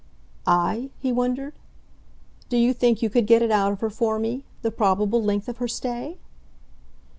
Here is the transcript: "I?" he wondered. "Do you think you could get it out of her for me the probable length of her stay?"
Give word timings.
"I?" 0.47 0.89
he 0.97 1.11
wondered. 1.11 1.53
"Do 2.49 2.57
you 2.57 2.73
think 2.73 3.03
you 3.03 3.09
could 3.11 3.27
get 3.27 3.43
it 3.43 3.51
out 3.51 3.71
of 3.73 3.81
her 3.81 3.91
for 3.91 4.17
me 4.17 4.45
the 4.63 4.71
probable 4.71 5.21
length 5.23 5.47
of 5.47 5.57
her 5.57 5.67
stay?" 5.67 6.17